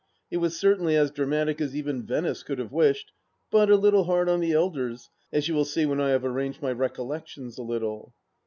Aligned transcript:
It 0.31 0.37
was 0.37 0.57
certainly 0.57 0.95
as 0.95 1.11
dramatic 1.11 1.61
as 1.61 1.75
even 1.75 2.01
Venice 2.01 2.41
could 2.41 2.57
have 2.57 2.71
wished, 2.71 3.11
but 3.51 3.69
a 3.69 3.75
little 3.75 4.05
hard 4.05 4.29
on 4.29 4.39
the 4.39 4.51
elders, 4.51 5.11
as 5.31 5.47
you 5.47 5.53
will 5.53 5.63
see 5.63 5.85
when 5.85 6.01
I 6.01 6.09
have 6.09 6.25
arranged 6.25 6.59
my 6.59 6.71
recollections 6.71 7.59
a 7.59 7.61
little. 7.61 8.15